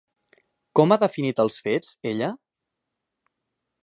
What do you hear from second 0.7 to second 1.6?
Com ha definit els